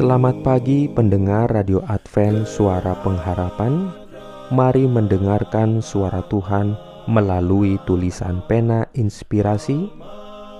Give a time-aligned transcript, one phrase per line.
[0.00, 3.92] Selamat pagi pendengar Radio Advent Suara Pengharapan.
[4.48, 6.72] Mari mendengarkan suara Tuhan
[7.04, 9.92] melalui tulisan pena inspirasi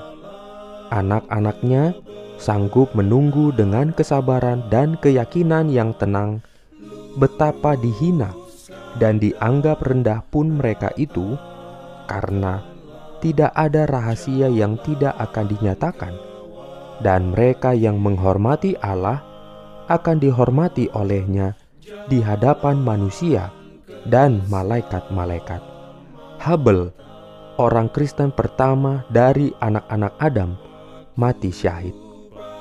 [0.90, 1.94] Anak-anaknya
[2.36, 6.42] sanggup menunggu dengan kesabaran dan keyakinan yang tenang
[7.16, 8.34] betapa dihina
[9.00, 11.38] dan dianggap rendah pun mereka itu
[12.10, 12.60] karena
[13.24, 16.14] tidak ada rahasia yang tidak akan dinyatakan
[17.00, 19.24] dan mereka yang menghormati Allah
[19.88, 21.56] akan dihormati olehnya
[22.10, 23.54] di hadapan manusia
[24.10, 25.62] dan malaikat-malaikat.
[26.42, 26.90] Habel,
[27.58, 30.58] orang Kristen pertama dari anak-anak Adam,
[31.14, 31.94] mati syahid.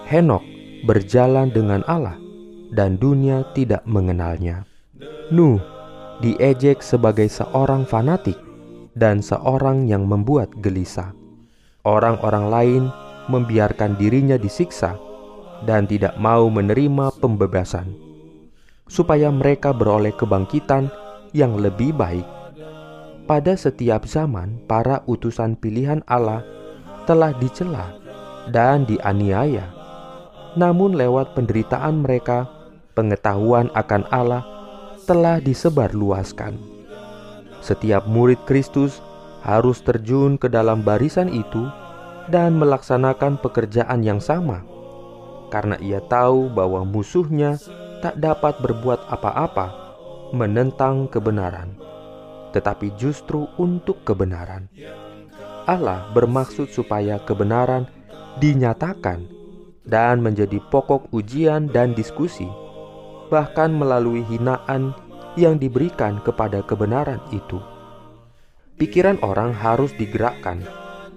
[0.05, 0.45] Henok
[0.85, 2.17] berjalan dengan Allah
[2.73, 4.65] dan dunia tidak mengenalnya.
[5.33, 5.57] Nuh
[6.21, 8.37] diejek sebagai seorang fanatik
[8.93, 11.11] dan seorang yang membuat gelisah.
[11.85, 12.83] Orang-orang lain
[13.29, 14.97] membiarkan dirinya disiksa
[15.65, 18.05] dan tidak mau menerima pembebasan
[18.85, 20.89] supaya mereka beroleh kebangkitan
[21.33, 22.25] yang lebih baik.
[23.25, 26.45] Pada setiap zaman, para utusan pilihan Allah
[27.09, 27.97] telah dicela
[28.53, 29.65] dan dianiaya.
[30.53, 32.45] Namun, lewat penderitaan mereka,
[32.93, 34.45] pengetahuan akan Allah
[35.09, 36.55] telah disebarluaskan.
[37.65, 39.01] Setiap murid Kristus
[39.41, 41.65] harus terjun ke dalam barisan itu
[42.29, 44.61] dan melaksanakan pekerjaan yang sama,
[45.49, 47.57] karena ia tahu bahwa musuhnya
[48.01, 49.67] tak dapat berbuat apa-apa
[50.35, 51.75] menentang kebenaran,
[52.51, 54.67] tetapi justru untuk kebenaran.
[55.65, 57.87] Allah bermaksud supaya kebenaran
[58.37, 59.25] dinyatakan
[59.85, 62.49] dan menjadi pokok ujian dan diskusi,
[63.29, 64.93] bahkan melalui hinaan
[65.37, 67.61] yang diberikan kepada kebenaran itu.
[68.75, 70.59] Pikiran orang harus digerakkan.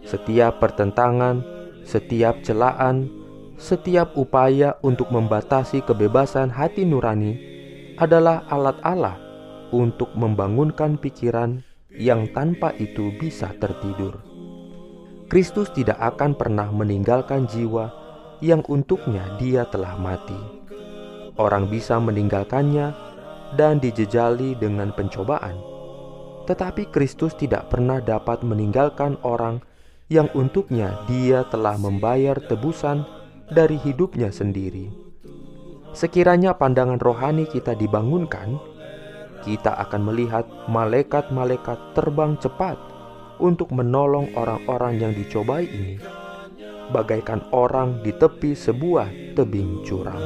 [0.07, 1.43] Setiap pertentangan,
[1.83, 3.11] setiap celaan,
[3.59, 7.35] setiap upaya untuk membatasi kebebasan hati nurani
[7.99, 9.19] adalah alat Allah
[9.75, 14.23] untuk membangunkan pikiran yang tanpa itu bisa tertidur.
[15.27, 17.91] Kristus tidak akan pernah meninggalkan jiwa
[18.39, 20.39] yang untuknya Dia telah mati.
[21.37, 22.95] Orang bisa meninggalkannya
[23.59, 25.59] dan dijejali dengan pencobaan,
[26.47, 29.61] tetapi Kristus tidak pernah dapat meninggalkan orang
[30.09, 33.18] yang untuknya Dia telah membayar tebusan
[33.49, 34.93] dari hidupnya sendiri.
[35.97, 38.61] Sekiranya pandangan rohani kita dibangunkan,
[39.43, 42.77] kita akan melihat malaikat-malaikat terbang cepat
[43.41, 45.97] untuk menolong orang-orang yang dicobai ini,
[46.93, 50.21] bagaikan orang di tepi sebuah tebing curam.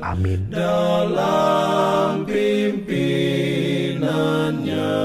[0.00, 0.48] Amin.
[0.52, 4.96] Dalam pimpinannya,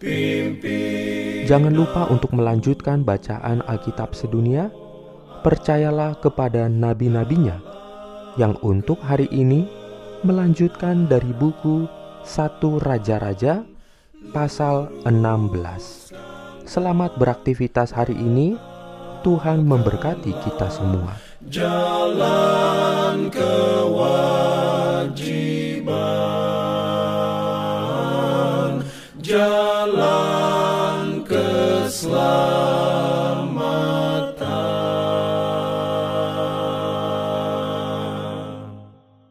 [0.00, 4.72] pimpin Jangan lupa untuk melanjutkan bacaan Alkitab sedunia
[5.44, 7.60] percayalah kepada nabi-nabinya
[8.40, 9.68] yang untuk hari ini
[10.24, 11.84] melanjutkan dari buku
[12.24, 13.60] Satu Raja-Raja
[14.32, 16.16] pasal 16.
[16.64, 18.56] Selamat beraktivitas hari ini.
[19.20, 21.16] Tuhan memberkati kita semua.
[21.48, 24.04] Jalan kewajiban,
[29.24, 32.43] jalan keselamatan.